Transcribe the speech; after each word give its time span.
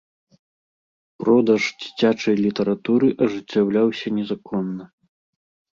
Продаж 1.23 1.63
дзіцячай 1.83 2.35
літаратуры 2.45 3.07
ажыццяўляўся 3.27 4.07
незаконна. 4.19 4.83